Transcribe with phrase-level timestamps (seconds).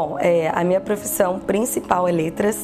[0.00, 2.56] Bom, é, a minha profissão principal é letras,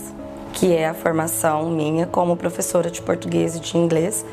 [0.52, 4.24] que é a formação minha como professora de português e de inglês,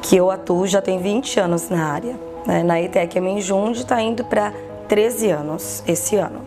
[0.00, 2.14] que eu atuo já tem 20 anos na área.
[2.46, 2.62] Né?
[2.62, 4.54] Na ETEC Menjunde está indo para
[4.86, 6.42] 13 anos esse ano.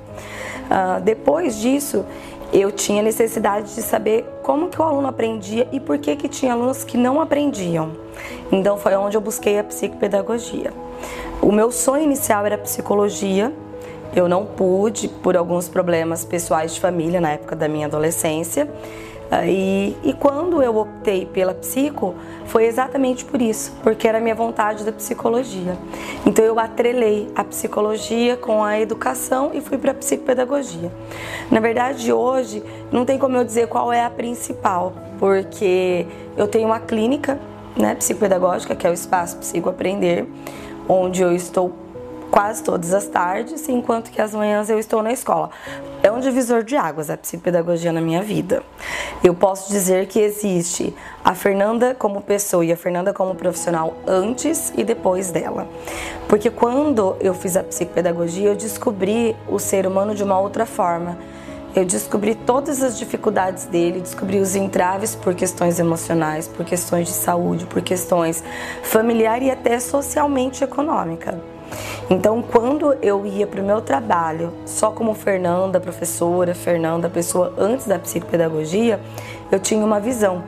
[0.72, 2.06] Uh, depois disso,
[2.54, 6.54] eu tinha necessidade de saber como que o aluno aprendia e por que que tinha
[6.54, 7.92] alunos que não aprendiam.
[8.50, 10.72] Então foi onde eu busquei a psicopedagogia.
[11.42, 13.52] O meu sonho inicial era psicologia,
[14.16, 18.70] eu não pude por alguns problemas pessoais de família na época da minha adolescência.
[19.46, 24.36] E, e quando eu optei pela psico, foi exatamente por isso, porque era a minha
[24.36, 25.78] vontade da psicologia.
[26.26, 30.92] Então eu atrelei a psicologia com a educação e fui para a psicopedagogia.
[31.52, 36.06] Na verdade, hoje não tem como eu dizer qual é a principal, porque
[36.38, 37.38] eu tenho uma clínica
[37.76, 40.26] né, psicopedagógica, que é o Espaço Psicoaprender,
[40.88, 41.74] onde eu estou
[42.32, 45.50] quase todas as tardes, enquanto que as manhãs eu estou na escola.
[46.04, 48.64] É um divisor de águas a psicopedagogia na minha vida.
[49.24, 54.72] Eu posso dizer que existe a Fernanda como pessoa e a Fernanda como profissional antes
[54.78, 55.68] e depois dela.
[56.28, 61.18] Porque quando eu fiz a psicopedagogia, eu descobri o ser humano de uma outra forma.
[61.76, 67.14] Eu descobri todas as dificuldades dele, descobri os entraves por questões emocionais, por questões de
[67.14, 68.44] saúde, por questões
[68.82, 71.40] familiar e até socialmente econômica.
[72.10, 77.86] Então, quando eu ia para o meu trabalho, só como Fernanda, professora, Fernanda, pessoa antes
[77.86, 79.00] da psicopedagogia,
[79.52, 80.44] eu tinha uma visão.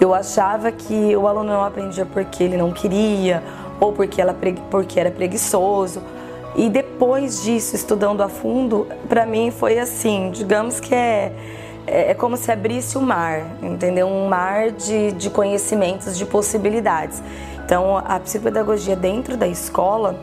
[0.00, 3.42] Eu achava que o aluno não aprendia porque ele não queria
[3.80, 4.36] ou porque, ela,
[4.70, 6.02] porque era preguiçoso.
[6.56, 11.32] E depois disso, estudando a fundo, para mim foi assim, digamos que é,
[11.86, 14.08] é, é como se abrisse o um mar, entendeu?
[14.08, 17.22] Um mar de, de conhecimentos, de possibilidades.
[17.64, 20.18] Então, a psicopedagogia dentro da escola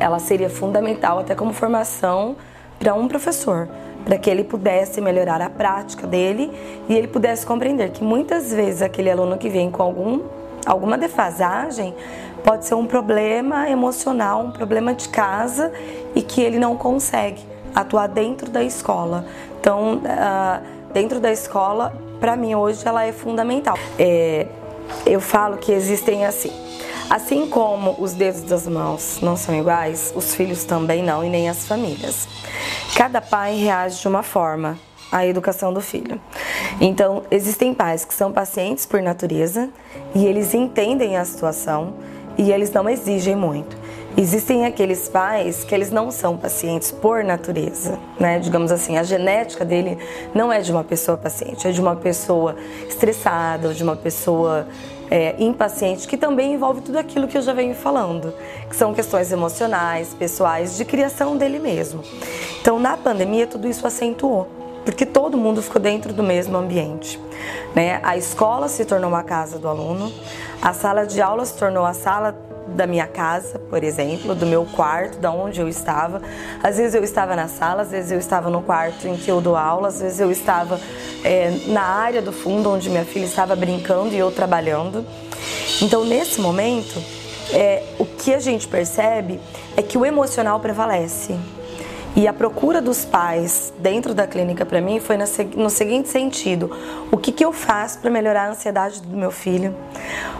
[0.00, 2.34] ela seria fundamental até como formação
[2.78, 3.68] para um professor,
[4.04, 6.50] para que ele pudesse melhorar a prática dele
[6.88, 10.22] e ele pudesse compreender que muitas vezes aquele aluno que vem com algum,
[10.64, 11.94] alguma defasagem
[12.42, 15.70] pode ser um problema emocional, um problema de casa
[16.14, 19.26] e que ele não consegue atuar dentro da escola.
[19.60, 23.78] Então, uh, dentro da escola, para mim hoje ela é fundamental.
[23.98, 24.46] É,
[25.04, 26.50] eu falo que existem assim
[27.10, 31.48] Assim como os dedos das mãos não são iguais, os filhos também não e nem
[31.48, 32.28] as famílias.
[32.94, 34.78] Cada pai reage de uma forma
[35.10, 36.20] à educação do filho.
[36.80, 39.70] Então, existem pais que são pacientes por natureza
[40.14, 41.94] e eles entendem a situação
[42.38, 43.76] e eles não exigem muito.
[44.16, 48.38] Existem aqueles pais que eles não são pacientes por natureza, né?
[48.38, 49.98] Digamos assim, a genética dele
[50.32, 52.54] não é de uma pessoa paciente, é de uma pessoa
[52.88, 54.68] estressada, de uma pessoa
[55.10, 58.32] é, impaciente, que também envolve tudo aquilo que eu já venho falando,
[58.68, 62.02] que são questões emocionais, pessoais, de criação dele mesmo.
[62.60, 64.48] Então, na pandemia, tudo isso acentuou,
[64.84, 67.20] porque todo mundo ficou dentro do mesmo ambiente.
[67.74, 68.00] Né?
[68.02, 70.12] A escola se tornou uma casa do aluno,
[70.62, 72.32] a sala de aula se tornou a sala
[72.80, 76.22] da minha casa, por exemplo, do meu quarto, da onde eu estava.
[76.62, 79.38] Às vezes eu estava na sala, às vezes eu estava no quarto em que eu
[79.38, 80.80] dou aula, às vezes eu estava
[81.22, 85.04] é, na área do fundo onde minha filha estava brincando e eu trabalhando.
[85.82, 86.98] Então, nesse momento,
[87.52, 89.38] é, o que a gente percebe
[89.76, 91.36] é que o emocional prevalece.
[92.16, 96.70] E a procura dos pais dentro da clínica para mim foi no seguinte sentido:
[97.10, 99.74] o que, que eu faço para melhorar a ansiedade do meu filho?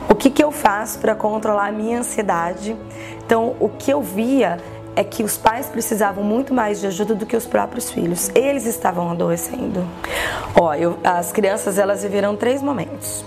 [0.08, 2.76] O que, que eu faço para controlar a minha ansiedade?
[3.24, 4.58] Então, o que eu via
[4.96, 8.28] é que os pais precisavam muito mais de ajuda do que os próprios filhos.
[8.34, 9.86] Eles estavam adoecendo.
[10.60, 13.24] Ó, eu, as crianças elas viveram três momentos.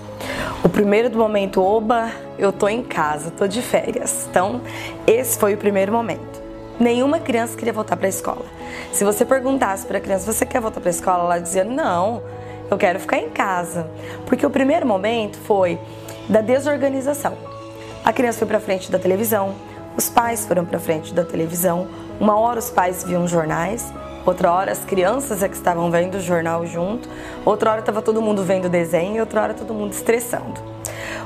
[0.64, 4.28] O primeiro do momento, oba, eu tô em casa, tô de férias.
[4.30, 4.62] Então,
[5.08, 6.43] esse foi o primeiro momento.
[6.80, 8.46] Nenhuma criança queria voltar para a escola.
[8.92, 11.24] Se você perguntasse para a criança, você quer voltar para a escola?
[11.26, 12.22] Ela dizia, não,
[12.70, 13.88] eu quero ficar em casa.
[14.26, 15.80] Porque o primeiro momento foi
[16.28, 17.38] da desorganização.
[18.04, 19.56] A criança foi para frente da televisão,
[19.96, 21.88] os pais foram para frente da televisão.
[22.20, 23.94] Uma hora os pais viam jornais,
[24.26, 27.08] outra hora as crianças é que estavam vendo o jornal junto,
[27.46, 30.60] outra hora estava todo mundo vendo desenho e outra hora todo mundo estressando.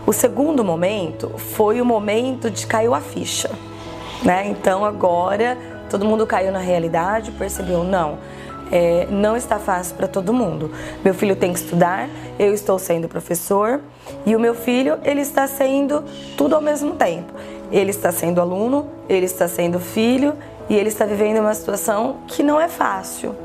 [0.05, 3.49] O segundo momento foi o momento de caiu a ficha.
[4.23, 4.47] Né?
[4.47, 5.57] Então agora
[5.89, 8.17] todo mundo caiu na realidade, percebeu, não,
[8.71, 10.71] é, não está fácil para todo mundo.
[11.03, 13.79] Meu filho tem que estudar, eu estou sendo professor
[14.25, 16.03] e o meu filho ele está sendo
[16.35, 17.31] tudo ao mesmo tempo.
[17.71, 20.33] Ele está sendo aluno, ele está sendo filho
[20.69, 23.35] e ele está vivendo uma situação que não é fácil.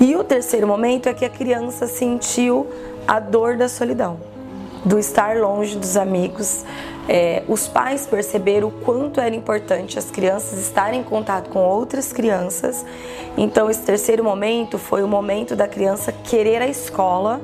[0.00, 2.66] E o terceiro momento é que a criança sentiu
[3.06, 4.31] a dor da solidão.
[4.84, 6.64] Do estar longe dos amigos.
[7.08, 12.12] É, os pais perceberam o quanto era importante as crianças estarem em contato com outras
[12.12, 12.84] crianças.
[13.36, 17.40] Então, esse terceiro momento foi o momento da criança querer a escola,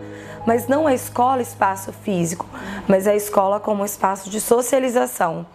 [0.47, 2.47] mas não a escola espaço físico,
[2.87, 5.47] mas a escola como espaço de socialização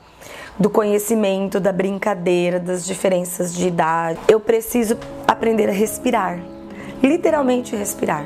[0.57, 4.19] do conhecimento, da brincadeira, das diferenças de idade.
[4.27, 4.97] Eu preciso
[5.27, 6.39] aprender a respirar,
[7.01, 8.25] literalmente respirar.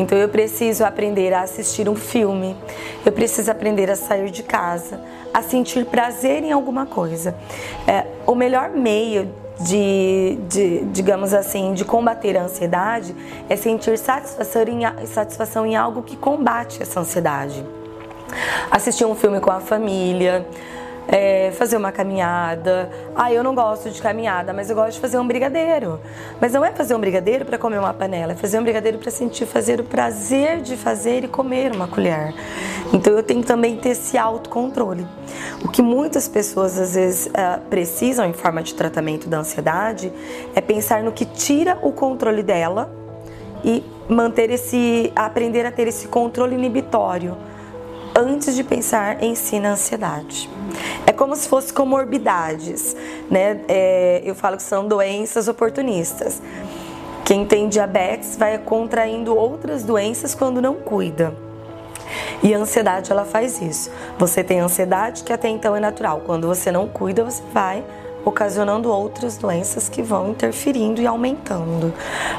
[0.00, 2.56] Então eu preciso aprender a assistir um filme,
[3.04, 4.98] eu preciso aprender a sair de casa,
[5.32, 7.34] a sentir prazer em alguma coisa.
[7.86, 9.30] É, o melhor meio
[9.60, 13.14] de, de, digamos assim, de combater a ansiedade
[13.46, 17.62] é sentir satisfação em, satisfação em algo que combate essa ansiedade.
[18.70, 20.46] Assistir um filme com a família,
[21.08, 22.90] é, fazer uma caminhada.
[23.14, 26.00] Ah, eu não gosto de caminhada, mas eu gosto de fazer um brigadeiro.
[26.40, 29.10] Mas não é fazer um brigadeiro para comer uma panela, é fazer um brigadeiro para
[29.10, 32.34] sentir fazer o prazer de fazer e comer uma colher.
[32.92, 35.06] Então eu tenho também ter esse autocontrole.
[35.64, 40.12] O que muitas pessoas às vezes uh, precisam em forma de tratamento da ansiedade
[40.54, 42.92] é pensar no que tira o controle dela
[43.64, 47.36] e manter esse aprender a ter esse controle inibitório
[48.14, 50.48] antes de pensar em si na ansiedade.
[51.06, 52.96] É como se fosse comorbidades,
[53.30, 53.60] né?
[53.68, 56.40] É, eu falo que são doenças oportunistas.
[57.24, 61.34] Quem tem diabetes vai contraindo outras doenças quando não cuida.
[62.42, 63.90] E a ansiedade ela faz isso.
[64.18, 66.22] Você tem ansiedade que até então é natural.
[66.26, 67.84] Quando você não cuida, você vai
[68.24, 71.92] ocasionando outras doenças que vão interferindo e aumentando.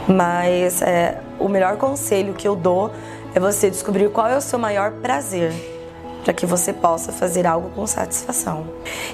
[0.07, 2.91] Mas é, o melhor conselho que eu dou
[3.33, 5.53] é você descobrir qual é o seu maior prazer
[6.23, 8.67] para que você possa fazer algo com satisfação.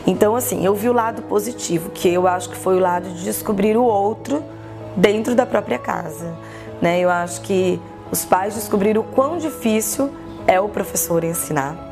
[0.06, 3.24] Então, assim, eu vi o lado positivo, que eu acho que foi o lado de
[3.24, 4.44] descobrir o outro
[4.96, 6.36] dentro da própria casa.
[6.82, 7.00] Né?
[7.00, 7.80] Eu acho que
[8.12, 10.12] os pais descobriram o quão difícil
[10.46, 11.87] é o professor ensinar.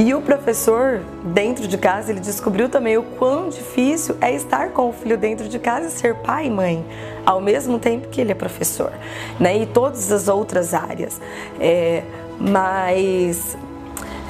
[0.00, 4.88] E o professor, dentro de casa, ele descobriu também o quão difícil é estar com
[4.88, 6.82] o filho dentro de casa e ser pai e mãe,
[7.26, 8.90] ao mesmo tempo que ele é professor,
[9.38, 9.58] né?
[9.58, 11.20] E todas as outras áreas.
[11.60, 12.02] É,
[12.38, 13.58] mas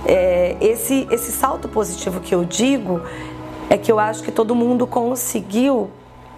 [0.05, 3.01] é, esse, esse salto positivo que eu digo
[3.69, 5.89] é que eu acho que todo mundo conseguiu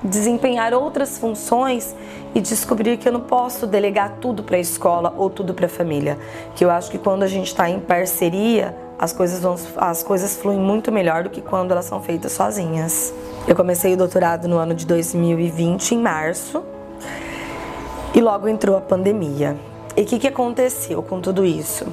[0.05, 1.97] desempenhar outras funções
[2.35, 5.71] e descobrir que eu não posso delegar tudo para a escola ou tudo para a
[5.71, 6.19] família.
[6.55, 10.37] Que eu acho que quando a gente está em parceria, as coisas, vão, as coisas
[10.37, 13.13] fluem muito melhor do que quando elas são feitas sozinhas.
[13.49, 16.63] Eu comecei o doutorado no ano de 2020, em março,
[18.15, 19.57] e logo entrou a pandemia.
[19.97, 21.85] E o que, que aconteceu com tudo isso?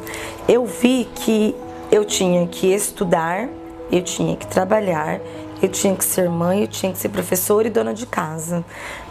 [0.47, 1.55] Eu vi que
[1.91, 3.49] eu tinha que estudar,
[3.91, 5.19] eu tinha que trabalhar,
[5.61, 8.63] eu tinha que ser mãe, eu tinha que ser professora e dona de casa.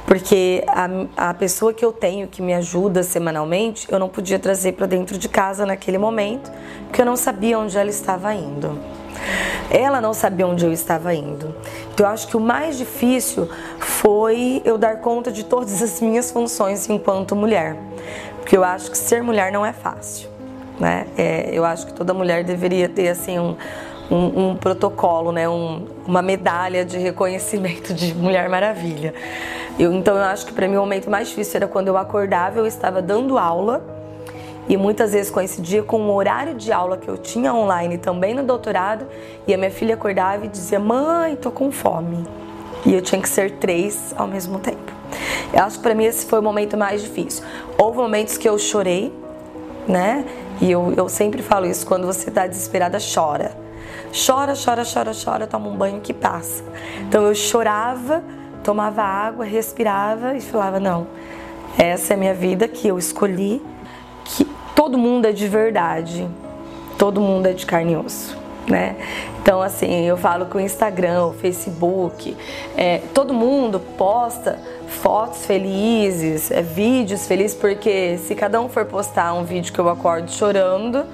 [0.07, 4.73] Porque a, a pessoa que eu tenho que me ajuda semanalmente, eu não podia trazer
[4.73, 6.51] para dentro de casa naquele momento,
[6.85, 8.79] porque eu não sabia onde ela estava indo.
[9.71, 11.55] Ela não sabia onde eu estava indo.
[11.93, 16.31] Então, eu acho que o mais difícil foi eu dar conta de todas as minhas
[16.31, 17.77] funções enquanto mulher.
[18.39, 20.31] Porque eu acho que ser mulher não é fácil.
[20.81, 21.07] Né?
[21.19, 23.57] É, eu acho que toda mulher deveria ter assim um,
[24.11, 25.49] um, um protocolo, né?
[25.49, 29.15] Um, uma medalha de reconhecimento de Mulher Maravilha.
[29.79, 32.59] Eu, então eu acho que para mim o momento mais difícil era quando eu acordava,
[32.59, 33.85] eu estava dando aula
[34.69, 38.43] e muitas vezes coincidia com o horário de aula que eu tinha online também no
[38.43, 39.07] doutorado
[39.47, 42.27] e a minha filha acordava e dizia: "Mãe, tô com fome".
[42.87, 44.93] E eu tinha que ser três ao mesmo tempo.
[45.53, 47.45] Eu acho que para mim esse foi o momento mais difícil.
[47.77, 49.13] Houve momentos que eu chorei,
[49.87, 50.25] né?
[50.61, 53.68] E eu, eu sempre falo isso: quando você está desesperada, chora.
[54.13, 56.63] Chora, chora, chora, chora, toma um banho que passa.
[57.01, 58.23] Então eu chorava,
[58.63, 61.07] tomava água, respirava e falava: não,
[61.79, 63.63] essa é a minha vida que eu escolhi,
[64.25, 66.29] que todo mundo é de verdade,
[66.99, 68.39] todo mundo é de carne e osso
[68.69, 68.97] né?
[69.41, 72.37] Então, assim, eu falo que o Instagram, o Facebook,
[72.77, 79.33] é, todo mundo posta fotos felizes, é, vídeos felizes, porque se cada um for postar
[79.35, 81.05] um vídeo que eu acordo chorando,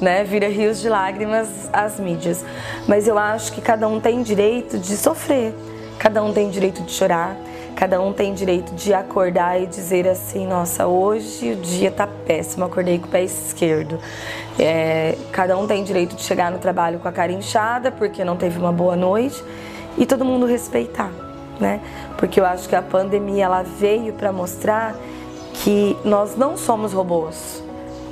[0.00, 2.44] né, vira rios de lágrimas as mídias.
[2.86, 5.54] Mas eu acho que cada um tem direito de sofrer,
[5.98, 7.36] cada um tem direito de chorar,
[7.76, 12.64] Cada um tem direito de acordar e dizer assim: nossa, hoje o dia tá péssimo,
[12.64, 13.98] acordei com o pé esquerdo.
[14.58, 18.36] É, cada um tem direito de chegar no trabalho com a cara inchada porque não
[18.36, 19.42] teve uma boa noite
[19.98, 21.10] e todo mundo respeitar,
[21.58, 21.80] né?
[22.16, 24.94] Porque eu acho que a pandemia ela veio para mostrar
[25.54, 27.62] que nós não somos robôs.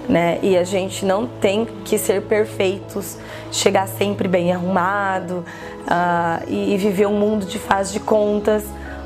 [0.08, 0.38] Né?
[0.42, 3.16] E a gente não tem que ser perfeitos,
[3.52, 5.44] chegar sempre bem arrumado
[5.82, 8.64] uh, e, e viver um mundo de faz de contas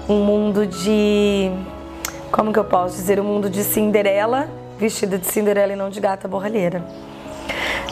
[0.09, 1.51] um mundo de.
[2.31, 3.19] Como que eu posso dizer?
[3.21, 4.49] Um mundo de Cinderela,
[4.79, 6.85] vestida de Cinderela e não de gata borralheira.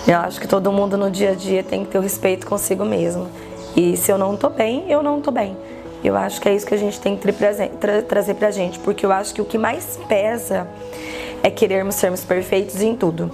[0.07, 2.85] Eu acho que todo mundo no dia a dia tem que ter o respeito consigo
[2.85, 3.29] mesmo.
[3.75, 5.57] E se eu não tô bem, eu não tô bem.
[6.05, 7.33] Eu acho que é isso que a gente tem que
[7.81, 10.69] tra trazer pra gente, porque eu acho que o que mais pesa
[11.45, 13.31] é querermos sermos perfeitos em tudo.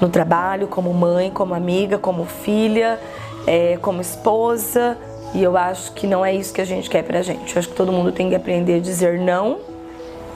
[0.00, 2.98] No trabalho, como mãe, como amiga, como filha,
[3.46, 4.96] é, como esposa.
[5.34, 7.54] E eu acho que não é isso que a gente quer pra gente.
[7.54, 9.58] Eu acho que todo mundo tem que aprender a dizer não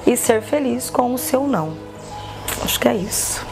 [0.07, 1.73] e ser feliz com o seu não.
[2.63, 3.45] Acho que é isso.